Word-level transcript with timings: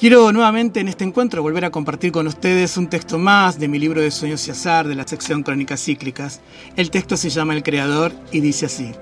Quiero 0.00 0.32
nuevamente 0.32 0.80
en 0.80 0.88
este 0.88 1.04
encuentro 1.04 1.42
volver 1.42 1.66
a 1.66 1.70
compartir 1.70 2.10
con 2.10 2.26
ustedes 2.26 2.78
un 2.78 2.88
texto 2.88 3.18
más 3.18 3.58
de 3.58 3.68
mi 3.68 3.78
libro 3.78 4.00
de 4.00 4.10
Sueños 4.10 4.48
y 4.48 4.50
Azar 4.50 4.88
de 4.88 4.94
la 4.94 5.06
sección 5.06 5.42
Crónicas 5.42 5.84
Cíclicas. 5.84 6.40
El 6.74 6.90
texto 6.90 7.18
se 7.18 7.28
llama 7.28 7.52
El 7.52 7.62
Creador 7.62 8.10
y 8.32 8.40
dice 8.40 8.64
así. 8.64 8.92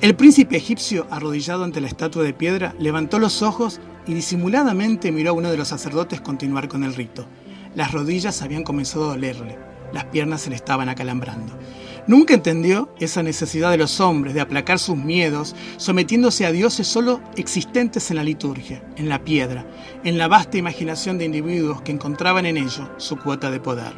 El 0.00 0.16
príncipe 0.16 0.56
egipcio, 0.56 1.06
arrodillado 1.08 1.62
ante 1.62 1.80
la 1.80 1.86
estatua 1.86 2.24
de 2.24 2.32
piedra, 2.32 2.74
levantó 2.80 3.20
los 3.20 3.42
ojos 3.42 3.80
y 4.08 4.14
disimuladamente 4.14 5.12
miró 5.12 5.30
a 5.30 5.34
uno 5.34 5.52
de 5.52 5.56
los 5.56 5.68
sacerdotes 5.68 6.20
continuar 6.20 6.66
con 6.66 6.82
el 6.82 6.96
rito. 6.96 7.26
Las 7.76 7.92
rodillas 7.92 8.42
habían 8.42 8.64
comenzado 8.64 9.04
a 9.04 9.08
dolerle, 9.10 9.56
las 9.92 10.06
piernas 10.06 10.40
se 10.40 10.50
le 10.50 10.56
estaban 10.56 10.88
acalambrando. 10.88 11.56
Nunca 12.06 12.34
entendió 12.34 12.90
esa 13.00 13.22
necesidad 13.22 13.70
de 13.70 13.78
los 13.78 13.98
hombres 13.98 14.34
de 14.34 14.42
aplacar 14.42 14.78
sus 14.78 14.96
miedos, 14.96 15.56
sometiéndose 15.78 16.44
a 16.44 16.52
dioses 16.52 16.86
solo 16.86 17.22
existentes 17.36 18.10
en 18.10 18.16
la 18.16 18.24
liturgia, 18.24 18.82
en 18.96 19.08
la 19.08 19.24
piedra, 19.24 19.64
en 20.04 20.18
la 20.18 20.28
vasta 20.28 20.58
imaginación 20.58 21.16
de 21.16 21.24
individuos 21.24 21.80
que 21.80 21.92
encontraban 21.92 22.44
en 22.44 22.58
ello 22.58 22.90
su 22.98 23.16
cuota 23.16 23.50
de 23.50 23.58
poder. 23.58 23.94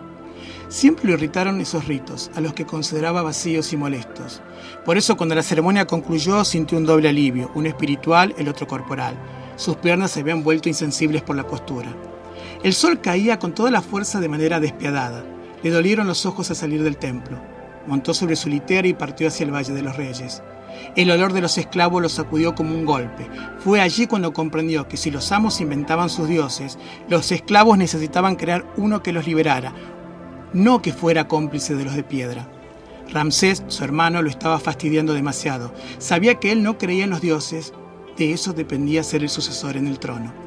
Siempre 0.69 1.07
lo 1.07 1.15
irritaron 1.15 1.61
esos 1.61 1.89
ritos, 1.89 2.31
a 2.37 2.41
los 2.41 2.53
que 2.53 2.65
consideraba 2.65 3.23
vacíos 3.23 3.73
y 3.73 3.77
molestos. 3.77 4.41
Por 4.85 4.97
eso 4.97 5.17
cuando 5.17 5.35
la 5.35 5.43
ceremonia 5.43 5.89
concluyó 5.89 6.45
sintió 6.45 6.79
un 6.79 6.87
doble 6.87 7.09
alivio, 7.09 7.51
uno 7.57 7.69
espiritual, 7.69 8.37
el 8.39 8.49
otro 8.49 8.69
corporal. 8.69 9.17
Sus 9.57 9.77
piernas 9.77 10.13
se 10.13 10.21
habían 10.21 10.45
vuelto 10.45 10.69
insensibles 10.69 11.23
por 11.23 11.35
la 11.35 11.47
postura. 11.47 11.89
El 12.63 12.73
sol 12.73 13.01
caía 13.01 13.41
con 13.41 13.53
toda 13.53 13.73
la 13.73 13.83
fuerza 13.83 14.21
de 14.21 14.29
manera 14.29 14.61
despiadada. 14.61 15.25
Le 15.65 15.71
dolieron 15.71 16.07
los 16.07 16.25
ojos 16.25 16.51
al 16.51 16.57
salir 16.57 16.85
del 16.85 16.99
templo 16.99 17.56
montó 17.87 18.15
sobre 18.15 18.37
su 18.37 18.49
litera 18.49 18.87
y 18.89 18.95
partió 18.95 19.29
hacia 19.29 19.45
el 19.45 19.55
Valle 19.55 19.73
de 19.73 19.83
los 19.83 19.97
Reyes. 19.97 20.43
El 20.95 21.11
olor 21.11 21.33
de 21.33 21.41
los 21.41 21.59
esclavos 21.59 22.03
lo 22.03 22.09
sacudió 22.09 22.55
como 22.55 22.75
un 22.75 22.85
golpe. 22.85 23.29
Fue 23.59 23.81
allí 23.81 24.07
cuando 24.07 24.33
comprendió 24.33 24.89
que 24.89 24.97
si 24.97 25.11
los 25.11 25.33
amos 25.33 25.61
inventaban 25.61 26.11
sus 26.11 26.29
dioses, 26.29 26.79
los 27.09 27.33
esclavos 27.33 27.79
necesitaban 27.79 28.37
crear 28.37 28.67
uno 28.77 29.03
que 29.03 29.13
los 29.13 29.27
liberara, 29.27 29.73
no 30.53 30.83
que 30.83 30.93
fuera 30.93 31.29
cómplice 31.29 31.75
de 31.75 31.85
los 31.85 31.95
de 31.95 32.03
piedra. 32.03 32.49
Ramsés, 33.13 33.63
su 33.69 33.85
hermano, 33.85 34.23
lo 34.23 34.31
estaba 34.31 34.59
fastidiando 34.59 35.15
demasiado. 35.15 35.73
Sabía 35.99 36.37
que 36.37 36.53
él 36.53 36.63
no 36.63 36.79
creía 36.79 37.05
en 37.05 37.11
los 37.11 37.21
dioses, 37.21 37.73
de 38.17 38.33
eso 38.33 38.53
dependía 38.53 39.03
ser 39.03 39.23
el 39.23 39.29
sucesor 39.29 39.77
en 39.77 39.87
el 39.87 39.99
trono. 39.99 40.46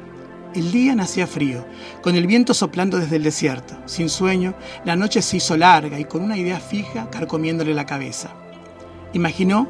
El 0.52 0.72
día 0.72 0.96
nacía 0.96 1.28
frío, 1.28 1.64
con 2.02 2.16
el 2.16 2.26
viento 2.26 2.54
soplando 2.54 2.98
desde 2.98 3.14
el 3.14 3.22
desierto. 3.22 3.76
Sin 3.86 4.08
sueño, 4.08 4.54
la 4.84 4.96
noche 4.96 5.22
se 5.22 5.36
hizo 5.36 5.56
larga 5.56 6.00
y 6.00 6.06
con 6.06 6.22
una 6.22 6.36
idea 6.36 6.58
fija 6.58 7.08
carcomiéndole 7.08 7.72
la 7.72 7.86
cabeza. 7.86 8.30
Imaginó 9.12 9.68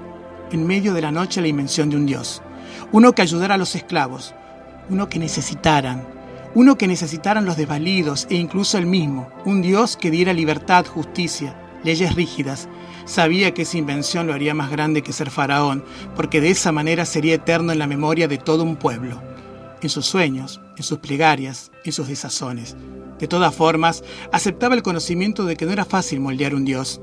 en 0.51 0.67
medio 0.67 0.95
de 0.95 1.03
la 1.03 1.13
noche 1.13 1.43
la 1.43 1.49
invención 1.49 1.91
de 1.91 1.97
un 1.97 2.07
dios, 2.07 2.41
uno 2.93 3.13
que 3.13 3.21
ayudara 3.21 3.57
a 3.57 3.59
los 3.59 3.75
esclavos, 3.75 4.35
uno 4.89 5.11
que 5.11 5.19
necesitaran, 5.19 6.03
uno 6.55 6.79
que 6.79 6.89
necesitaran 6.89 7.45
los 7.45 7.59
desvalidos 7.59 8.27
e 8.31 8.37
incluso 8.37 8.79
él 8.79 8.87
mismo, 8.87 9.29
un 9.45 9.61
dios 9.61 9.99
que 9.99 10.11
diera 10.11 10.33
libertad, 10.33 10.87
justicia, 10.87 11.55
leyes 11.85 12.15
rígidas. 12.15 12.71
Sabía 13.05 13.53
que 13.53 13.63
esa 13.63 13.77
invención 13.77 14.27
lo 14.27 14.33
haría 14.33 14.55
más 14.55 14.71
grande 14.71 15.03
que 15.03 15.13
ser 15.13 15.29
faraón, 15.29 15.85
porque 16.17 16.41
de 16.41 16.51
esa 16.51 16.73
manera 16.73 17.05
sería 17.05 17.35
eterno 17.35 17.71
en 17.71 17.79
la 17.79 17.87
memoria 17.87 18.29
de 18.29 18.39
todo 18.39 18.63
un 18.63 18.77
pueblo 18.77 19.30
en 19.83 19.89
sus 19.89 20.07
sueños, 20.07 20.61
en 20.77 20.83
sus 20.83 20.99
plegarias, 20.99 21.71
en 21.85 21.93
sus 21.93 22.09
desazones. 22.09 22.77
De 23.19 23.29
todas 23.29 23.55
formas, 23.55 24.03
aceptaba 24.33 24.75
el 24.75 24.83
conocimiento 24.83 25.45
de 25.45 25.57
que 25.57 25.67
no 25.67 25.73
era 25.73 25.85
fácil 25.85 26.21
moldear 26.21 26.55
un 26.55 26.65
dios. 26.65 27.01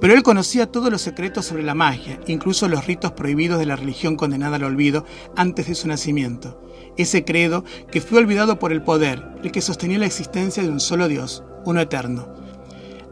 Pero 0.00 0.14
él 0.14 0.22
conocía 0.22 0.72
todos 0.72 0.90
los 0.90 1.02
secretos 1.02 1.44
sobre 1.44 1.62
la 1.62 1.74
magia, 1.74 2.18
incluso 2.26 2.68
los 2.68 2.86
ritos 2.86 3.12
prohibidos 3.12 3.58
de 3.58 3.66
la 3.66 3.76
religión 3.76 4.16
condenada 4.16 4.56
al 4.56 4.64
olvido 4.64 5.04
antes 5.36 5.66
de 5.66 5.74
su 5.74 5.88
nacimiento. 5.88 6.62
Ese 6.96 7.24
credo 7.24 7.64
que 7.92 8.00
fue 8.00 8.18
olvidado 8.18 8.58
por 8.58 8.72
el 8.72 8.82
poder, 8.82 9.22
el 9.44 9.52
que 9.52 9.60
sostenía 9.60 9.98
la 9.98 10.06
existencia 10.06 10.62
de 10.62 10.70
un 10.70 10.80
solo 10.80 11.06
Dios, 11.08 11.44
uno 11.66 11.82
eterno. 11.82 12.34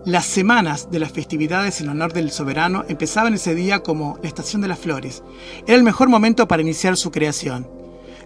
Las 0.06 0.24
semanas 0.24 0.90
de 0.90 1.00
las 1.00 1.12
festividades 1.12 1.82
en 1.82 1.90
honor 1.90 2.14
del 2.14 2.30
soberano 2.30 2.84
empezaban 2.88 3.34
ese 3.34 3.54
día 3.54 3.80
como 3.80 4.18
la 4.22 4.28
estación 4.28 4.62
de 4.62 4.68
las 4.68 4.78
flores. 4.78 5.22
Era 5.66 5.76
el 5.76 5.82
mejor 5.82 6.08
momento 6.08 6.48
para 6.48 6.62
iniciar 6.62 6.96
su 6.96 7.10
creación. 7.10 7.77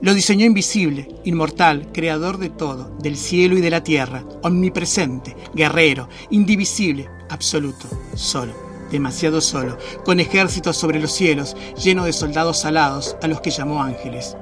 Lo 0.02 0.14
diseñó 0.14 0.44
invisible, 0.44 1.08
inmortal, 1.22 1.92
creador 1.92 2.38
de 2.38 2.50
todo, 2.50 2.90
del 2.98 3.16
cielo 3.16 3.56
y 3.56 3.60
de 3.60 3.70
la 3.70 3.84
tierra, 3.84 4.24
omnipresente, 4.42 5.36
guerrero, 5.54 6.08
indivisible, 6.30 7.08
absoluto, 7.30 7.86
solo, 8.16 8.52
demasiado 8.90 9.40
solo, 9.40 9.78
con 10.04 10.18
ejércitos 10.18 10.76
sobre 10.76 10.98
los 10.98 11.12
cielos, 11.12 11.56
lleno 11.80 12.04
de 12.04 12.12
soldados 12.12 12.64
alados, 12.64 13.16
a 13.22 13.28
los 13.28 13.40
que 13.40 13.52
llamó 13.52 13.80
ángeles. 13.80 14.36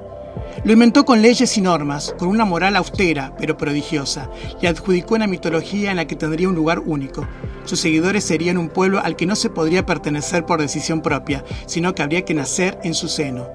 Lo 0.63 0.73
inventó 0.73 1.05
con 1.05 1.21
leyes 1.21 1.55
y 1.55 1.61
normas, 1.61 2.15
con 2.17 2.29
una 2.29 2.43
moral 2.43 2.75
austera 2.75 3.35
pero 3.37 3.55
prodigiosa, 3.55 4.31
y 4.59 4.65
adjudicó 4.65 5.13
una 5.13 5.27
mitología 5.27 5.91
en 5.91 5.97
la 5.97 6.07
que 6.07 6.15
tendría 6.15 6.49
un 6.49 6.55
lugar 6.55 6.79
único. 6.79 7.27
Sus 7.65 7.79
seguidores 7.79 8.23
serían 8.23 8.57
un 8.57 8.69
pueblo 8.69 8.99
al 8.99 9.15
que 9.15 9.27
no 9.27 9.35
se 9.35 9.51
podría 9.51 9.85
pertenecer 9.85 10.43
por 10.43 10.59
decisión 10.59 11.03
propia, 11.03 11.45
sino 11.67 11.93
que 11.93 12.01
habría 12.01 12.25
que 12.25 12.33
nacer 12.33 12.79
en 12.83 12.95
su 12.95 13.07
seno. 13.07 13.47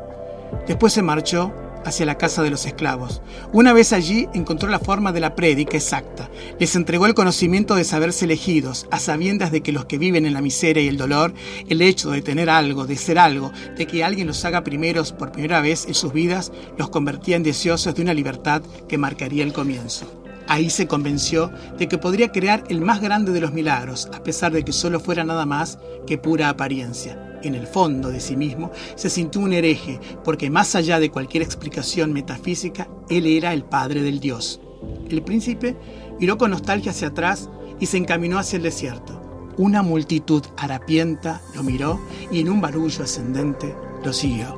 Después 0.69 0.93
se 0.93 1.03
marchó 1.03 1.53
hacia 1.87 2.07
la 2.07 2.19
casa 2.19 2.43
de 2.43 2.51
los 2.51 2.67
esclavos. 2.67 3.23
Una 3.53 3.73
vez 3.73 3.93
allí 3.93 4.29
encontró 4.35 4.69
la 4.69 4.79
forma 4.79 5.13
de 5.13 5.21
la 5.21 5.35
prédica 5.35 5.77
exacta. 5.77 6.29
Les 6.59 6.75
entregó 6.77 7.07
el 7.07 7.15
conocimiento 7.15 7.75
de 7.75 7.85
saberse 7.85 8.25
elegidos, 8.25 8.87
a 8.91 8.99
sabiendas 8.99 9.53
de 9.53 9.63
que 9.63 9.73
los 9.73 9.87
que 9.87 9.99
viven 9.99 10.27
en 10.27 10.35
la 10.35 10.43
miseria 10.43 10.83
y 10.83 10.89
el 10.89 10.97
dolor, 10.97 11.33
el 11.69 11.83
hecho 11.83 12.11
de 12.11 12.23
tener 12.23 12.51
algo, 12.51 12.87
de 12.87 12.97
ser 12.97 13.19
algo, 13.19 13.53
de 13.77 13.87
que 13.87 14.05
alguien 14.05 14.27
los 14.27 14.45
haga 14.45 14.65
primeros 14.65 15.13
por 15.13 15.33
primera 15.33 15.61
vez 15.61 15.87
en 15.87 15.95
sus 15.95 16.13
vidas, 16.13 16.53
los 16.77 16.91
convertía 16.91 17.37
en 17.37 17.43
deseosos 17.43 17.95
de 17.95 18.03
una 18.03 18.15
libertad 18.15 18.63
que 18.89 18.99
marcaría 18.99 19.45
el 19.45 19.53
comienzo. 19.53 20.26
Ahí 20.49 20.71
se 20.71 20.87
convenció 20.87 21.51
de 21.79 21.89
que 21.89 21.99
podría 21.99 22.33
crear 22.33 22.65
el 22.69 22.81
más 22.81 23.01
grande 23.01 23.33
de 23.33 23.41
los 23.41 23.53
milagros, 23.53 24.09
a 24.15 24.23
pesar 24.23 24.53
de 24.53 24.65
que 24.65 24.73
solo 24.73 25.01
fuera 25.01 25.25
nada 25.25 25.47
más 25.47 25.79
que 26.07 26.19
pura 26.19 26.49
apariencia 26.49 27.27
en 27.43 27.55
el 27.55 27.67
fondo 27.67 28.11
de 28.11 28.21
sí 28.21 28.37
mismo, 28.37 28.71
se 28.95 29.11
sintió 29.11 29.41
un 29.41 29.53
hereje, 29.53 30.01
porque 30.25 30.51
más 30.51 30.75
allá 30.75 30.99
de 30.99 31.11
cualquier 31.11 31.43
explicación 31.43 32.13
metafísica, 32.13 32.89
él 33.09 33.27
era 33.27 33.53
el 33.53 33.65
padre 33.65 34.03
del 34.03 34.21
dios. 34.21 34.61
El 35.09 35.23
príncipe 35.23 35.77
miró 36.19 36.39
con 36.39 36.51
nostalgia 36.51 36.91
hacia 36.91 37.09
atrás 37.09 37.49
y 37.81 37.87
se 37.87 37.97
encaminó 37.97 38.39
hacia 38.39 38.57
el 38.57 38.63
desierto. 38.63 39.23
Una 39.59 39.83
multitud 39.83 40.43
harapienta 40.57 41.41
lo 41.55 41.63
miró 41.63 42.01
y 42.31 42.41
en 42.41 42.51
un 42.51 42.61
barullo 42.61 43.05
ascendente 43.05 43.75
lo 44.05 44.13
siguió. 44.13 44.57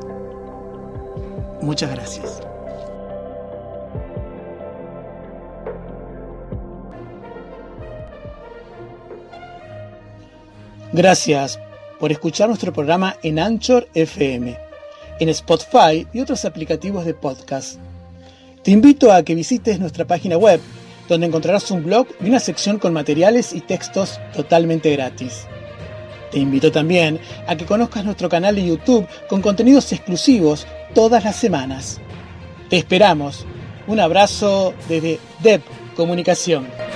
Muchas 1.62 1.90
gracias. 1.90 2.47
Gracias 10.92 11.60
por 12.00 12.12
escuchar 12.12 12.48
nuestro 12.48 12.72
programa 12.72 13.16
en 13.22 13.38
Anchor 13.38 13.86
FM, 13.92 14.56
en 15.20 15.28
Spotify 15.28 16.06
y 16.14 16.20
otros 16.20 16.46
aplicativos 16.46 17.04
de 17.04 17.12
podcast. 17.12 17.78
Te 18.64 18.70
invito 18.70 19.12
a 19.12 19.22
que 19.22 19.34
visites 19.34 19.78
nuestra 19.78 20.06
página 20.06 20.38
web, 20.38 20.60
donde 21.06 21.26
encontrarás 21.26 21.70
un 21.70 21.84
blog 21.84 22.06
y 22.22 22.28
una 22.28 22.40
sección 22.40 22.78
con 22.78 22.94
materiales 22.94 23.52
y 23.52 23.60
textos 23.60 24.18
totalmente 24.34 24.90
gratis. 24.92 25.46
Te 26.30 26.38
invito 26.38 26.72
también 26.72 27.20
a 27.46 27.54
que 27.54 27.66
conozcas 27.66 28.06
nuestro 28.06 28.30
canal 28.30 28.56
de 28.56 28.64
YouTube 28.64 29.06
con 29.28 29.42
contenidos 29.42 29.92
exclusivos 29.92 30.66
todas 30.94 31.22
las 31.22 31.36
semanas. 31.36 32.00
Te 32.70 32.78
esperamos. 32.78 33.44
Un 33.86 34.00
abrazo 34.00 34.72
desde 34.88 35.18
DEP 35.42 35.62
Comunicación. 35.96 36.87